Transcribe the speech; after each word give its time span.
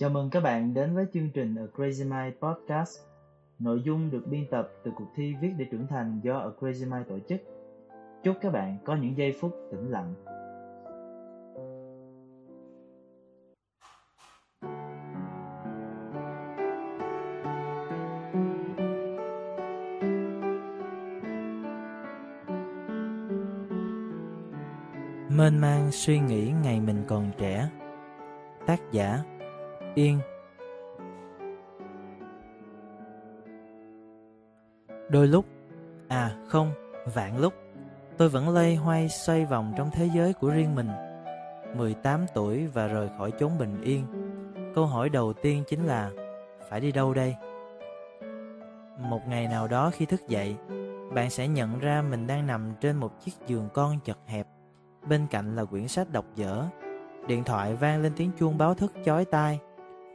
Chào 0.00 0.10
mừng 0.10 0.30
các 0.30 0.40
bạn 0.40 0.74
đến 0.74 0.94
với 0.94 1.06
chương 1.14 1.30
trình 1.34 1.54
A 1.54 1.62
Crazy 1.76 2.04
Mind 2.04 2.34
Podcast. 2.42 2.98
Nội 3.58 3.82
dung 3.84 4.10
được 4.10 4.22
biên 4.26 4.46
tập 4.50 4.68
từ 4.84 4.90
cuộc 4.96 5.08
thi 5.16 5.34
Viết 5.40 5.50
để 5.58 5.66
trưởng 5.70 5.86
thành 5.86 6.20
do 6.22 6.38
A 6.38 6.48
Crazy 6.60 6.90
Mind 6.92 7.08
tổ 7.08 7.18
chức. 7.28 7.40
Chúc 8.22 8.36
các 8.40 8.52
bạn 8.52 8.78
có 8.84 8.96
những 8.96 9.16
giây 9.16 9.36
phút 9.40 9.52
tĩnh 9.70 9.90
lặng. 9.90 10.14
Mênh 25.28 25.60
mang 25.60 25.90
suy 25.92 26.18
nghĩ 26.18 26.52
ngày 26.62 26.80
mình 26.80 27.04
còn 27.08 27.30
trẻ 27.38 27.68
Tác 28.66 28.80
giả 28.92 29.18
Yên. 29.94 30.18
Đôi 35.08 35.26
lúc 35.26 35.44
À 36.08 36.36
không, 36.48 36.72
vạn 37.14 37.38
lúc 37.38 37.54
Tôi 38.16 38.28
vẫn 38.28 38.48
lây 38.48 38.76
hoay 38.76 39.08
xoay 39.08 39.44
vòng 39.44 39.72
trong 39.76 39.90
thế 39.92 40.10
giới 40.14 40.32
của 40.32 40.50
riêng 40.50 40.74
mình. 40.74 40.88
18 41.76 42.26
tuổi 42.34 42.66
và 42.66 42.86
rời 42.86 43.08
khỏi 43.18 43.32
chốn 43.38 43.58
bình 43.58 43.80
yên. 43.82 44.06
Câu 44.74 44.86
hỏi 44.86 45.08
đầu 45.08 45.32
tiên 45.32 45.64
chính 45.68 45.86
là 45.86 46.10
Phải 46.68 46.80
đi 46.80 46.92
đâu 46.92 47.14
đây? 47.14 47.34
Một 48.98 49.20
ngày 49.28 49.48
nào 49.48 49.68
đó 49.68 49.90
khi 49.90 50.06
thức 50.06 50.28
dậy 50.28 50.56
Bạn 51.14 51.30
sẽ 51.30 51.48
nhận 51.48 51.78
ra 51.78 52.02
mình 52.02 52.26
đang 52.26 52.46
nằm 52.46 52.74
trên 52.80 52.96
một 52.96 53.20
chiếc 53.24 53.32
giường 53.46 53.68
con 53.74 54.00
chật 54.04 54.18
hẹp. 54.26 54.46
Bên 55.08 55.26
cạnh 55.30 55.56
là 55.56 55.64
quyển 55.64 55.88
sách 55.88 56.12
đọc 56.12 56.24
dở 56.34 56.64
Điện 57.26 57.44
thoại 57.44 57.74
vang 57.74 58.02
lên 58.02 58.12
tiếng 58.16 58.30
chuông 58.38 58.58
báo 58.58 58.74
thức 58.74 58.92
chói 59.04 59.24
tai. 59.24 59.60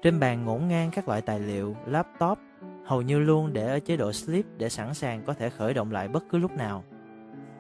Trên 0.06 0.20
bàn 0.20 0.46
ngổn 0.46 0.68
ngang 0.68 0.92
các 0.92 1.08
loại 1.08 1.22
tài 1.22 1.40
liệu, 1.40 1.76
laptop 1.86 2.38
Hầu 2.86 3.02
như 3.02 3.20
luôn 3.20 3.54
để 3.54 3.68
ở 3.68 3.80
chế 3.80 3.98
độ 3.98 4.12
sleep 4.12 4.46
để 4.58 4.70
sẵn 4.70 4.94
sàng 4.94 5.24
có 5.26 5.34
thể 5.34 5.50
khởi 5.50 5.74
động 5.74 5.92
lại 5.92 6.08
bất 6.08 6.24
cứ 6.30 6.38
lúc 6.38 6.52
nào. 6.52 6.84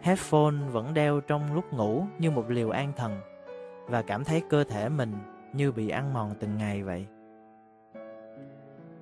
Headphone 0.02 0.55
vẫn 0.71 0.93
đeo 0.93 1.21
trong 1.21 1.53
lúc 1.53 1.73
ngủ 1.73 2.05
như 2.19 2.31
một 2.31 2.49
liều 2.49 2.69
an 2.69 2.93
thần 2.95 3.19
Và 3.85 4.02
cảm 4.02 4.23
thấy 4.23 4.41
cơ 4.49 4.63
thể 4.63 4.89
mình 4.89 5.13
như 5.53 5.71
bị 5.71 5.89
ăn 5.89 6.13
mòn 6.13 6.35
từng 6.39 6.57
ngày 6.57 6.83
vậy. 6.83 7.05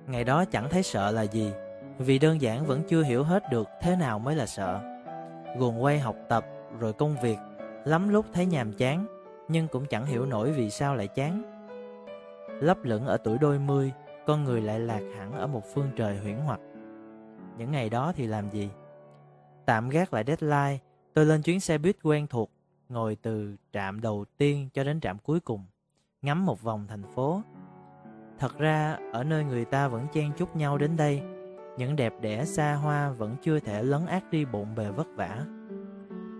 Ngày 0.06 0.24
đó 0.24 0.44
chẳng 0.44 0.68
thấy 0.70 0.82
sợ 0.82 1.10
là 1.10 1.22
gì 1.22 1.52
Vì 1.98 2.18
đơn 2.18 2.40
giản 2.40 2.66
vẫn 2.66 2.82
chưa 2.88 3.02
hiểu 3.02 3.24
hết 3.24 3.50
được 3.50 3.68
thế 3.80 3.96
nào 3.96 4.18
mới 4.18 4.36
là 4.36 4.46
sợ. 4.46 4.80
Guồn 5.58 5.78
quay 5.78 5.98
học 5.98 6.16
tập 6.28 6.46
rồi 6.80 6.92
công 6.92 7.16
việc 7.22 7.38
Lắm 7.84 8.08
lúc 8.08 8.26
thấy 8.32 8.46
nhàm 8.46 8.72
chán 8.72 9.06
Nhưng 9.48 9.68
cũng 9.68 9.86
chẳng 9.86 10.06
hiểu 10.06 10.26
nổi 10.26 10.52
vì 10.52 10.70
sao 10.70 10.96
lại 10.96 11.08
chán. 11.08 11.53
Lấp 12.60 12.78
lửng 12.82 13.06
ở 13.06 13.16
tuổi 13.16 13.38
đôi 13.38 13.58
mươi 13.58 13.92
Con 14.26 14.44
người 14.44 14.60
lại 14.60 14.80
lạc 14.80 15.02
hẳn 15.16 15.32
ở 15.32 15.46
một 15.46 15.62
phương 15.74 15.90
trời 15.96 16.18
huyễn 16.18 16.36
hoặc. 16.36 16.60
Những 17.58 17.70
ngày 17.70 17.90
đó 17.90 18.12
thì 18.16 18.26
làm 18.26 18.50
gì? 18.50 18.70
Tạm 19.66 19.88
gác 19.88 20.14
lại 20.14 20.24
deadline 20.26 20.78
Tôi 21.14 21.26
lên 21.26 21.42
chuyến 21.42 21.60
xe 21.60 21.78
buýt 21.78 21.96
quen 22.02 22.26
thuộc 22.26 22.50
Ngồi 22.88 23.16
từ 23.22 23.56
trạm 23.72 24.00
đầu 24.00 24.24
tiên 24.38 24.68
cho 24.74 24.84
đến 24.84 25.00
trạm 25.00 25.18
cuối 25.18 25.40
cùng 25.40 25.64
Ngắm 26.22 26.46
một 26.46 26.62
vòng 26.62 26.86
thành 26.88 27.02
phố. 27.14 27.42
Thật 28.38 28.58
ra 28.58 28.98
ở 29.12 29.24
nơi 29.24 29.44
người 29.44 29.64
ta 29.64 29.88
vẫn 29.88 30.06
chen 30.12 30.32
chúc 30.36 30.56
nhau 30.56 30.78
đến 30.78 30.96
đây 30.96 31.22
Những 31.78 31.96
đẹp 31.96 32.12
đẽ 32.20 32.44
xa 32.44 32.74
hoa 32.74 33.10
vẫn 33.10 33.36
chưa 33.42 33.60
thể 33.60 33.82
lấn 33.82 34.06
át 34.06 34.30
đi 34.30 34.44
bộn 34.44 34.74
bề 34.74 34.90
vất 34.90 35.06
vả. 35.16 35.44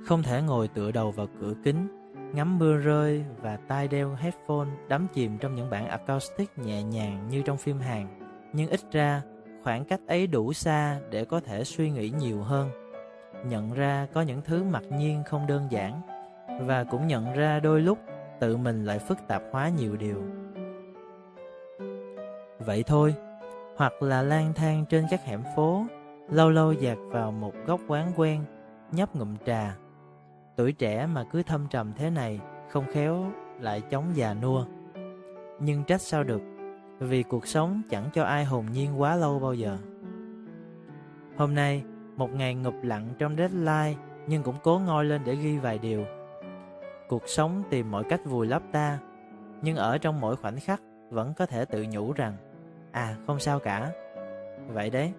Không 0.05 0.23
thể 0.23 0.42
ngồi 0.42 0.69
tựa 0.69 0.91
đầu 0.92 1.11
vào 1.11 1.27
cửa 1.41 1.55
kính, 1.65 2.03
ngắm 2.34 2.58
mưa 2.58 2.77
rơi 2.77 3.24
và 3.42 3.58
tai 3.68 3.89
đeo 3.89 4.14
headphone 4.14 4.68
đắm 4.89 5.06
chìm 5.14 5.39
trong 5.39 5.55
những 5.55 5.70
bản 5.70 5.89
acoustic 5.89 6.58
nhẹ 6.58 6.83
nhàng 6.83 7.28
như 7.28 7.42
trong 7.42 7.56
phim 7.56 7.78
Hàn. 7.78 8.06
Nhưng 8.52 8.70
ít 8.70 8.80
ra, 8.92 9.22
khoảng 9.64 9.84
cách 9.84 10.00
ấy 10.06 10.27
đủ 10.27 10.52
xa 10.52 11.00
để 11.11 11.24
có 11.24 11.40
thể 11.40 11.64
suy 11.64 11.90
nghĩ 11.90 12.11
nhiều 12.18 12.42
hơn. 12.42 12.70
Nhận 13.46 13.73
ra 13.73 14.06
có 14.14 14.23
những 14.23 14.42
thứ 14.44 14.64
mặc 14.64 14.83
nhiên 14.90 15.23
không 15.27 15.46
đơn 15.46 15.67
giản 15.70 16.00
và 16.61 16.84
cũng 16.84 17.06
nhận 17.06 17.33
ra 17.33 17.61
đôi 17.61 17.80
lúc 17.80 17.98
tự 18.40 18.56
mình 18.56 18.84
lại 18.84 18.98
phức 18.98 19.18
tạp 19.28 19.42
hóa 19.52 19.68
nhiều 19.68 19.96
điều. 19.96 20.23
Vậy 22.58 22.83
thôi, 22.86 23.14
hoặc 23.77 24.02
là 24.02 24.23
lang 24.23 24.52
thang 24.55 24.84
trên 24.89 25.06
các 25.11 25.24
hẻm 25.24 25.42
phố, 25.56 25.86
lâu 26.30 26.50
lâu 26.50 26.73
dạt 26.73 26.98
vào 27.11 27.33
một 27.33 27.52
góc 27.67 27.80
quán 27.89 28.12
quen, 28.17 28.44
nhấp 28.92 29.17
ngụm 29.17 29.36
trà 29.46 29.77
Tuổi 30.57 30.73
trẻ 30.73 31.07
mà 31.07 31.25
cứ 31.31 31.42
thâm 31.42 31.67
trầm 31.70 31.92
thế 31.97 32.11
này, 32.11 32.41
Không 32.70 32.85
khéo 32.92 33.25
lại 33.61 33.81
chống 33.81 34.05
già 34.15 34.35
nua. 34.35 34.65
Nhưng 35.61 35.85
trách 35.85 36.01
sao 36.01 36.25
được? 36.25 36.42
Vì 36.98 37.23
cuộc 37.23 37.47
sống 37.47 37.83
chẳng 37.91 38.11
cho 38.15 38.25
ai 38.25 38.45
hồn 38.45 38.67
nhiên 38.73 39.01
quá 39.01 39.17
lâu 39.17 39.39
bao 39.39 39.55
giờ. 39.55 39.79
Hôm 41.37 41.55
nay, 41.55 41.85
Một 42.17 42.35
ngày 42.35 42.55
ngụp 42.55 42.75
lặng 42.83 43.09
trong 43.19 43.37
deadline, 43.37 43.95
Nhưng 44.27 44.42
cũng 44.42 44.57
cố 44.63 44.79
ngoi 44.79 45.05
lên 45.05 45.20
để 45.25 45.37
ghi 45.37 45.59
vài 45.59 45.79
điều. 45.79 46.05
Cuộc 47.09 47.23
sống 47.27 47.63
tìm 47.71 47.91
mọi 47.91 48.05
cách 48.05 48.21
vùi 48.25 48.47
lấp 48.47 48.63
ta, 48.73 48.98
Nhưng 49.63 49.77
ở 49.77 49.98
trong 49.98 50.21
mỗi 50.21 50.36
khoảnh 50.36 50.61
khắc 50.61 50.81
Vẫn 51.11 51.35
có 51.35 51.47
thể 51.47 51.65
tự 51.65 51.86
nhủ 51.91 52.13
rằng 52.13 52.36
À 52.92 53.17
không 53.27 53.39
sao 53.39 53.59
cả. 53.59 53.92
Vậy 54.69 54.91
đấy. 54.91 55.13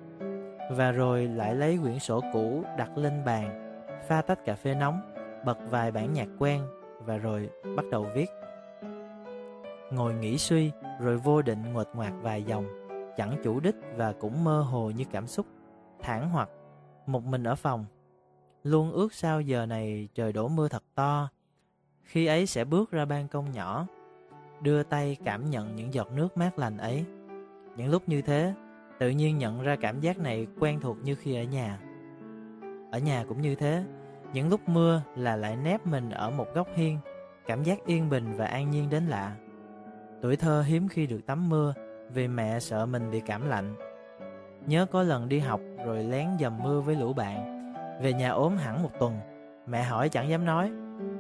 Và 0.71 0.91
rồi 0.91 1.27
lại 1.27 1.55
lấy 1.55 1.79
quyển 1.81 1.99
sổ 1.99 2.21
cũ 2.33 2.63
đặt 2.77 2.97
lên 2.97 3.25
bàn, 3.25 3.61
Pha 4.07 4.21
tách 4.21 4.45
cà 4.45 4.55
phê 4.55 4.75
nóng 4.75 5.01
bật 5.45 5.57
vài 5.69 5.91
bản 5.91 6.13
nhạc 6.13 6.27
quen 6.39 6.61
và 6.99 7.17
rồi 7.17 7.49
bắt 7.75 7.85
đầu 7.91 8.07
viết. 8.15 8.29
Ngồi 9.91 10.13
nghĩ 10.13 10.37
suy 10.37 10.71
rồi 10.99 11.17
vô 11.17 11.41
định 11.41 11.73
nguệt 11.73 11.87
ngoạc 11.93 12.13
vài 12.21 12.43
dòng, 12.43 12.65
chẳng 13.17 13.41
chủ 13.43 13.59
đích 13.59 13.75
và 13.95 14.13
cũng 14.19 14.43
mơ 14.43 14.61
hồ 14.61 14.89
như 14.89 15.03
cảm 15.11 15.27
xúc, 15.27 15.45
thản 16.01 16.29
hoặc, 16.29 16.49
một 17.05 17.23
mình 17.23 17.43
ở 17.43 17.55
phòng. 17.55 17.85
Luôn 18.63 18.91
ước 18.91 19.13
sao 19.13 19.41
giờ 19.41 19.65
này 19.65 20.09
trời 20.15 20.33
đổ 20.33 20.47
mưa 20.47 20.67
thật 20.67 20.83
to, 20.95 21.29
khi 22.03 22.25
ấy 22.25 22.45
sẽ 22.45 22.65
bước 22.65 22.91
ra 22.91 23.05
ban 23.05 23.27
công 23.27 23.51
nhỏ, 23.51 23.87
đưa 24.61 24.83
tay 24.83 25.17
cảm 25.25 25.49
nhận 25.49 25.75
những 25.75 25.93
giọt 25.93 26.11
nước 26.11 26.37
mát 26.37 26.59
lành 26.59 26.77
ấy. 26.77 27.05
Những 27.77 27.91
lúc 27.91 28.09
như 28.09 28.21
thế, 28.21 28.53
tự 28.99 29.09
nhiên 29.09 29.37
nhận 29.37 29.61
ra 29.61 29.75
cảm 29.75 29.99
giác 29.99 30.17
này 30.17 30.47
quen 30.59 30.79
thuộc 30.79 30.97
như 31.03 31.15
khi 31.15 31.35
ở 31.35 31.43
nhà. 31.43 31.79
Ở 32.91 32.99
nhà 32.99 33.25
cũng 33.27 33.41
như 33.41 33.55
thế, 33.55 33.83
những 34.35 34.49
lúc 34.49 34.69
mưa 34.69 35.01
là 35.15 35.35
lại 35.35 35.55
nép 35.55 35.87
mình 35.87 36.09
ở 36.09 36.29
một 36.29 36.53
góc 36.53 36.67
hiên, 36.75 36.99
cảm 37.47 37.63
giác 37.63 37.85
yên 37.85 38.09
bình 38.09 38.33
và 38.37 38.45
an 38.45 38.71
nhiên 38.71 38.89
đến 38.89 39.03
lạ. 39.07 39.35
Tuổi 40.21 40.35
thơ 40.35 40.61
hiếm 40.61 40.87
khi 40.87 41.07
được 41.07 41.25
tắm 41.25 41.49
mưa 41.49 41.73
vì 42.13 42.27
mẹ 42.27 42.59
sợ 42.59 42.85
mình 42.85 43.11
bị 43.11 43.21
cảm 43.25 43.49
lạnh. 43.49 43.75
Nhớ 44.65 44.85
có 44.85 45.03
lần 45.03 45.29
đi 45.29 45.39
học 45.39 45.59
rồi 45.85 46.03
lén 46.03 46.27
dầm 46.39 46.63
mưa 46.63 46.81
với 46.81 46.95
lũ 46.95 47.13
bạn, 47.13 47.73
về 48.01 48.13
nhà 48.13 48.29
ốm 48.29 48.57
hẳn 48.57 48.83
một 48.83 48.89
tuần, 48.99 49.19
mẹ 49.67 49.83
hỏi 49.83 50.09
chẳng 50.09 50.29
dám 50.29 50.45
nói, 50.45 50.71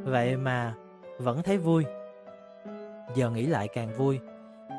vậy 0.03 0.37
mà 0.37 0.73
vẫn 1.19 1.43
thấy 1.43 1.57
vui. 1.57 1.85
Giờ 3.15 3.29
nghĩ 3.29 3.45
lại 3.45 3.67
càng 3.67 3.93
vui 3.93 4.19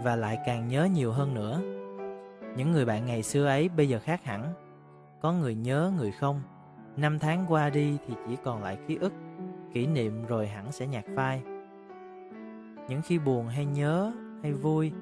và 0.05 0.17
lại 0.17 0.39
càng 0.47 0.69
nhớ 0.69 0.89
nhiều 0.95 1.13
hơn 1.13 1.35
nữa. 1.35 1.61
Những 2.57 2.73
người 2.73 2.85
bạn 2.85 3.07
ngày 3.07 3.23
xưa 3.23 3.47
ấy 3.47 3.69
bây 3.69 3.89
giờ 3.89 3.99
khác 3.99 4.25
hẳn, 4.25 4.53
có 5.21 5.33
người 5.33 5.55
nhớ 5.55 5.93
người 5.97 6.13
không 6.13 6.43
Năm 6.97 7.19
tháng 7.19 7.47
qua 7.49 7.71
đi 7.71 7.99
thì 8.07 8.15
chỉ 8.29 8.37
còn 8.45 8.63
lại 8.63 8.79
ký 8.87 8.97
ức 8.97 9.13
Kỷ 9.73 9.87
niệm 9.87 10.27
rồi 10.27 10.47
hẳn 10.47 10.73
sẽ 10.73 10.87
nhạt 10.87 11.05
phai. 11.17 11.43
Những 12.89 13.03
khi 13.03 13.19
buồn 13.19 13.49
hay 13.49 13.65
nhớ 13.65 14.13
hay 14.43 14.53
vui 14.53 14.93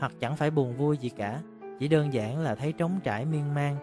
Hoặc 0.00 0.12
chẳng 0.20 0.36
phải 0.36 0.50
buồn 0.50 0.76
vui 0.76 0.98
gì 0.98 1.08
cả 1.08 1.40
Chỉ 1.78 1.88
đơn 1.88 2.12
giản 2.12 2.38
là 2.38 2.54
thấy 2.54 2.72
trống 2.72 3.00
trải 3.04 3.24
miên 3.24 3.54
man 3.54 3.76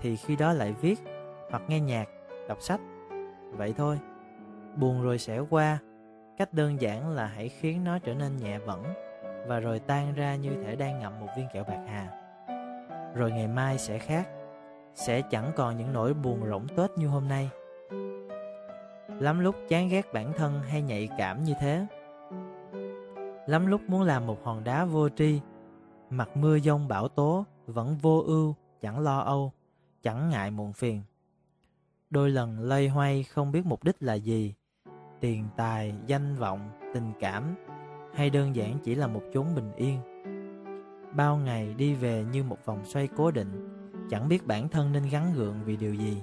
Thì 0.00 0.16
khi 0.16 0.36
đó 0.36 0.52
lại 0.52 0.74
viết 0.80 1.00
Hoặc 1.50 1.62
nghe 1.68 1.80
nhạc, 1.80 2.08
đọc 2.48 2.62
sách. 2.62 2.80
Vậy 3.52 3.74
thôi 3.76 3.98
Buồn 4.76 5.02
rồi 5.02 5.18
sẽ 5.18 5.38
qua. 5.50 5.78
Cách 6.38 6.52
đơn 6.52 6.80
giản 6.80 7.10
là 7.10 7.26
hãy 7.26 7.48
khiến 7.48 7.84
nó 7.84 7.98
trở 7.98 8.14
nên 8.14 8.36
nhẹ 8.36 8.58
bẩn 8.66 8.84
Và 9.46 9.60
rồi 9.60 9.78
tan 9.78 10.14
ra 10.14 10.36
như 10.36 10.50
thể 10.64 10.76
đang 10.76 10.98
ngậm 10.98 11.20
một 11.20 11.28
viên 11.36 11.46
kẹo 11.52 11.64
bạc 11.64 11.84
hà. 11.88 12.08
Rồi 13.14 13.30
ngày 13.30 13.48
mai 13.48 13.78
sẽ 13.78 13.98
khác 13.98 14.28
sẽ 14.96 15.22
chẳng 15.22 15.52
còn 15.56 15.76
những 15.76 15.92
nỗi 15.92 16.14
buồn 16.14 16.40
rỗng 16.48 16.66
tết 16.76 16.90
như 16.98 17.08
hôm 17.08 17.28
nay. 17.28 17.50
Lắm 19.08 19.40
lúc 19.40 19.56
chán 19.68 19.88
ghét 19.88 20.12
bản 20.12 20.32
thân 20.36 20.62
hay 20.62 20.82
nhạy 20.82 21.08
cảm 21.18 21.44
như 21.44 21.54
thế. 21.60 21.86
Lắm 23.46 23.66
lúc 23.66 23.80
muốn 23.88 24.02
làm 24.02 24.26
một 24.26 24.44
hòn 24.44 24.64
đá 24.64 24.84
vô 24.84 25.08
tri, 25.08 25.40
mặt 26.10 26.36
mưa 26.36 26.56
giông 26.56 26.88
bão 26.88 27.08
tố 27.08 27.44
vẫn 27.66 27.96
vô 28.02 28.22
ưu, 28.26 28.54
chẳng 28.80 29.00
lo 29.00 29.18
âu, 29.18 29.52
chẳng 30.02 30.30
ngại 30.30 30.50
muộn 30.50 30.72
phiền. 30.72 31.02
Đôi 32.10 32.30
lần 32.30 32.60
lây 32.60 32.88
hoay 32.88 33.22
không 33.22 33.52
biết 33.52 33.66
mục 33.66 33.84
đích 33.84 33.96
là 34.00 34.14
gì, 34.14 34.54
tiền 35.20 35.44
tài, 35.56 35.94
danh 36.06 36.36
vọng, 36.36 36.70
tình 36.94 37.12
cảm 37.20 37.54
hay 38.14 38.30
đơn 38.30 38.56
giản 38.56 38.78
chỉ 38.84 38.94
là 38.94 39.06
một 39.06 39.22
chốn 39.34 39.46
bình 39.54 39.72
yên. 39.76 39.98
Bao 41.12 41.36
ngày 41.36 41.74
đi 41.74 41.94
về 41.94 42.24
như 42.32 42.44
một 42.44 42.58
vòng 42.64 42.84
xoay 42.84 43.08
cố 43.16 43.30
định, 43.30 43.75
Chẳng 44.10 44.28
biết 44.28 44.46
bản 44.46 44.68
thân 44.68 44.92
nên 44.92 45.02
gắn 45.10 45.32
gượng 45.34 45.54
vì 45.64 45.76
điều 45.76 45.94
gì 45.94 46.22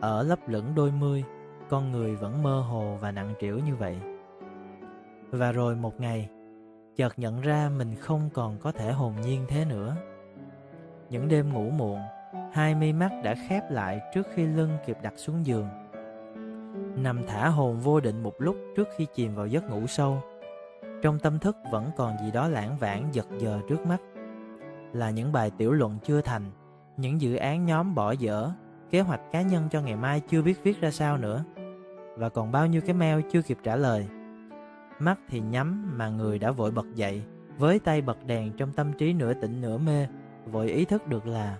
Ở 0.00 0.22
lấp 0.22 0.38
lửng 0.48 0.74
đôi 0.74 0.92
mươi 0.92 1.24
Con 1.68 1.92
người 1.92 2.16
vẫn 2.16 2.42
mơ 2.42 2.60
hồ 2.60 2.98
và 3.00 3.10
nặng 3.10 3.34
trĩu 3.40 3.58
như 3.58 3.76
vậy 3.76 3.98
Và 5.30 5.52
rồi 5.52 5.76
một 5.76 6.00
ngày 6.00 6.28
chợt 6.96 7.18
nhận 7.18 7.40
ra 7.40 7.70
mình 7.76 7.94
không 7.94 8.30
còn 8.34 8.58
có 8.58 8.72
thể 8.72 8.92
hồn 8.92 9.14
nhiên 9.22 9.44
thế 9.48 9.64
nữa. 9.64 9.96
Những 11.10 11.28
đêm 11.28 11.52
ngủ 11.52 11.70
muộn, 11.70 11.98
hai 12.52 12.74
mi 12.74 12.92
mắt 12.92 13.10
đã 13.24 13.34
khép 13.48 13.70
lại 13.70 14.00
trước 14.14 14.26
khi 14.34 14.46
lưng 14.46 14.70
kịp 14.86 14.98
đặt 15.02 15.12
xuống 15.16 15.46
giường. 15.46 15.68
Nằm 16.96 17.26
thả 17.26 17.48
hồn 17.48 17.80
vô 17.80 18.00
định 18.00 18.22
một 18.22 18.34
lúc 18.38 18.56
trước 18.76 18.88
khi 18.96 19.06
chìm 19.14 19.34
vào 19.34 19.46
giấc 19.46 19.70
ngủ 19.70 19.86
sâu. 19.86 20.22
Trong 21.02 21.18
tâm 21.18 21.38
thức 21.38 21.56
vẫn 21.70 21.90
còn 21.96 22.18
gì 22.18 22.30
đó 22.30 22.48
lãng 22.48 22.76
vãng 22.78 23.08
giật 23.12 23.26
giờ 23.38 23.60
trước 23.68 23.86
mắt. 23.86 24.00
Là 24.94 25.10
những 25.10 25.32
bài 25.32 25.50
tiểu 25.58 25.72
luận 25.72 25.98
chưa 26.04 26.20
thành, 26.20 26.50
những 26.96 27.20
dự 27.20 27.36
án 27.36 27.64
nhóm 27.64 27.94
bỏ 27.94 28.12
dở, 28.12 28.50
kế 28.90 29.00
hoạch 29.00 29.20
cá 29.32 29.42
nhân 29.42 29.68
cho 29.70 29.80
ngày 29.80 29.96
mai 29.96 30.20
chưa 30.20 30.42
biết 30.42 30.62
viết 30.62 30.80
ra 30.80 30.90
sao 30.90 31.16
nữa. 31.16 31.44
Và 32.16 32.28
còn 32.28 32.52
bao 32.52 32.66
nhiêu 32.66 32.80
cái 32.80 32.94
mail 32.94 33.20
chưa 33.32 33.42
kịp 33.42 33.58
trả 33.62 33.76
lời. 33.76 34.06
Mắt 34.98 35.18
thì 35.28 35.40
nhắm 35.40 35.98
mà 35.98 36.08
người 36.08 36.38
đã 36.38 36.50
vội 36.50 36.70
bật 36.70 36.94
dậy, 36.94 37.22
với 37.58 37.78
tay 37.78 38.00
bật 38.00 38.26
đèn 38.26 38.52
trong 38.52 38.72
tâm 38.72 38.92
trí 38.92 39.12
nửa 39.12 39.34
tỉnh 39.34 39.60
nửa 39.60 39.78
mê, 39.78 40.06
vội 40.46 40.68
ý 40.68 40.84
thức 40.84 41.06
được 41.06 41.26
là 41.26 41.56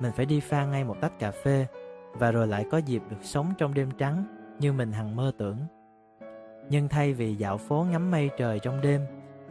mình 0.00 0.12
phải 0.16 0.26
đi 0.26 0.40
pha 0.40 0.66
ngay 0.66 0.84
một 0.84 0.96
tách 1.00 1.18
cà 1.18 1.30
phê 1.30 1.66
và 2.12 2.30
rồi 2.30 2.46
lại 2.46 2.66
có 2.70 2.78
dịp 2.78 3.02
được 3.10 3.22
sống 3.22 3.52
trong 3.58 3.74
đêm 3.74 3.90
trắng 3.98 4.24
như 4.58 4.72
mình 4.72 4.92
hằng 4.92 5.16
mơ 5.16 5.32
tưởng. 5.38 5.56
Nhưng 6.70 6.88
thay 6.88 7.12
vì 7.12 7.34
dạo 7.34 7.58
phố 7.58 7.86
ngắm 7.90 8.10
mây 8.10 8.30
trời 8.38 8.58
trong 8.58 8.80
đêm 8.80 9.00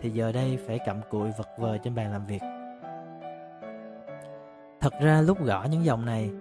thì 0.02 0.10
giờ 0.10 0.32
đây 0.32 0.60
phải 0.68 0.80
cặm 0.86 0.98
cụi 1.10 1.32
vật 1.38 1.48
vờ 1.60 1.78
trên 1.78 1.96
bàn 1.96 2.12
làm 2.12 2.26
việc. 2.26 2.42
Thật 4.84 4.94
ra 5.00 5.22
lúc 5.22 5.44
gõ 5.44 5.68
những 5.72 5.86
dòng 5.86 6.06
này, 6.06 6.32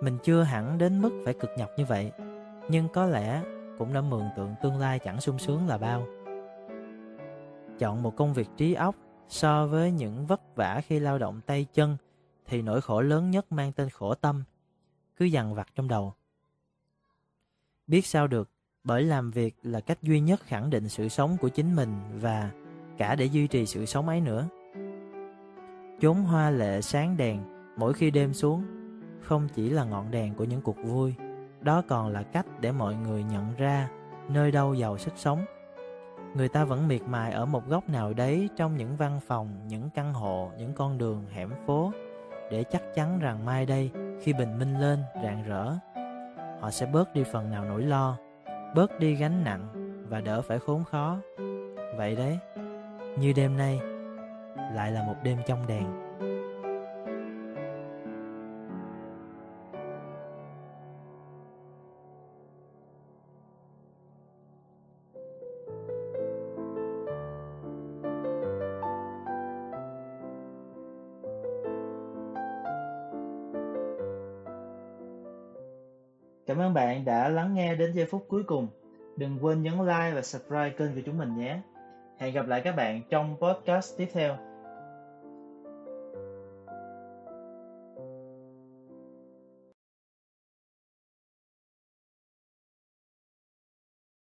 mình 0.00 0.18
chưa 0.22 0.42
hẳn 0.42 0.78
đến 0.78 1.02
mức 1.02 1.22
phải 1.24 1.34
cực 1.34 1.50
nhọc 1.56 1.70
như 1.76 1.84
vậy, 1.84 2.12
nhưng 2.68 2.88
có 2.88 3.06
lẽ 3.06 3.42
cũng 3.78 3.92
đã 3.92 4.00
mường 4.00 4.28
tượng 4.36 4.54
tương 4.62 4.76
lai 4.76 4.98
chẳng 4.98 5.20
sung 5.20 5.38
sướng 5.38 5.68
là 5.68 5.78
bao. 5.78 6.06
Chọn 7.78 8.02
một 8.02 8.16
công 8.16 8.34
việc 8.34 8.48
trí 8.56 8.74
óc 8.74 8.94
so 9.28 9.66
với 9.66 9.90
những 9.90 10.26
vất 10.26 10.56
vả 10.56 10.80
khi 10.86 10.98
lao 10.98 11.18
động 11.18 11.40
tay 11.46 11.66
chân 11.74 11.96
thì 12.46 12.62
nỗi 12.62 12.80
khổ 12.80 13.00
lớn 13.00 13.30
nhất 13.30 13.52
mang 13.52 13.72
tên 13.72 13.90
khổ 13.90 14.14
tâm, 14.14 14.44
cứ 15.16 15.24
dằn 15.24 15.54
vặt 15.54 15.68
trong 15.74 15.88
đầu. 15.88 16.14
Biết 17.86 18.06
sao 18.06 18.26
được, 18.26 18.50
bởi 18.84 19.02
làm 19.02 19.30
việc 19.30 19.54
là 19.62 19.80
cách 19.80 20.02
duy 20.02 20.20
nhất 20.20 20.40
khẳng 20.44 20.70
định 20.70 20.88
sự 20.88 21.08
sống 21.08 21.36
của 21.40 21.48
chính 21.48 21.76
mình 21.76 21.94
và 22.20 22.50
cả 22.98 23.14
để 23.14 23.24
duy 23.24 23.46
trì 23.46 23.66
sự 23.66 23.86
sống 23.86 24.08
ấy 24.08 24.20
nữa. 24.20 24.48
Chốn 26.00 26.16
hoa 26.16 26.50
lệ 26.50 26.80
sáng 26.80 27.16
đèn 27.16 27.59
mỗi 27.80 27.92
khi 27.92 28.10
đêm 28.10 28.34
xuống 28.34 28.62
không 29.20 29.48
chỉ 29.54 29.70
là 29.70 29.84
ngọn 29.84 30.10
đèn 30.10 30.34
của 30.34 30.44
những 30.44 30.60
cuộc 30.60 30.76
vui, 30.84 31.14
đó 31.60 31.82
còn 31.88 32.08
là 32.08 32.22
cách 32.22 32.46
để 32.60 32.72
mọi 32.72 32.94
người 32.94 33.22
nhận 33.22 33.54
ra 33.56 33.88
nơi 34.28 34.50
đâu 34.50 34.74
giàu 34.74 34.98
sức 34.98 35.12
sống. 35.16 35.44
Người 36.34 36.48
ta 36.48 36.64
vẫn 36.64 36.88
miệt 36.88 37.02
mài 37.02 37.32
ở 37.32 37.46
một 37.46 37.68
góc 37.68 37.88
nào 37.88 38.12
đấy 38.12 38.48
trong 38.56 38.76
những 38.76 38.96
văn 38.96 39.20
phòng, 39.26 39.48
những 39.68 39.90
căn 39.94 40.12
hộ, 40.12 40.50
những 40.58 40.72
con 40.74 40.98
đường, 40.98 41.24
hẻm 41.32 41.50
phố 41.66 41.92
để 42.50 42.64
chắc 42.64 42.82
chắn 42.94 43.18
rằng 43.18 43.44
mai 43.44 43.66
đây 43.66 43.90
khi 44.22 44.32
bình 44.32 44.58
minh 44.58 44.80
lên 44.80 44.98
rạng 45.22 45.44
rỡ 45.48 45.74
họ 46.60 46.70
sẽ 46.70 46.86
bớt 46.86 47.14
đi 47.14 47.24
phần 47.32 47.50
nào 47.50 47.64
nỗi 47.64 47.82
lo 47.82 48.16
bớt 48.74 48.98
đi 48.98 49.14
gánh 49.14 49.44
nặng 49.44 49.68
và 50.08 50.20
đỡ 50.20 50.42
phải 50.42 50.58
khốn 50.58 50.84
khó 50.84 51.18
vậy 51.96 52.16
đấy 52.16 52.38
như 53.18 53.32
đêm 53.32 53.56
nay 53.56 53.80
lại 54.74 54.92
là 54.92 55.02
một 55.02 55.14
đêm 55.22 55.38
trong 55.46 55.66
đèn 55.66 56.09
Cảm 76.50 76.58
ơn 76.58 76.74
bạn 76.74 77.04
đã 77.04 77.28
lắng 77.28 77.54
nghe 77.54 77.74
đến 77.74 77.92
giây 77.92 78.06
phút 78.06 78.24
cuối 78.28 78.42
cùng. 78.42 78.68
Đừng 79.16 79.38
quên 79.44 79.62
nhấn 79.62 79.74
like 79.78 80.12
và 80.14 80.22
subscribe 80.22 80.70
kênh 80.70 80.94
của 80.94 81.00
chúng 81.06 81.18
mình 81.18 81.36
nhé. 81.36 81.60
Hẹn 82.18 82.34
gặp 82.34 82.46
lại 82.46 82.60
các 82.60 82.76
bạn 82.76 83.02
trong 83.10 83.36
podcast 83.40 83.98
tiếp 83.98 84.08
theo. 84.12 84.36